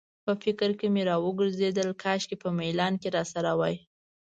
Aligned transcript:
په 0.25 0.31
فکر 0.43 0.69
کې 0.79 0.87
مې 0.93 1.01
راوګرځېدل، 1.09 1.89
کاشکې 2.03 2.35
په 2.43 2.49
میلان 2.57 2.93
کې 3.01 3.09
راسره 3.17 3.51
وای. 3.59 3.75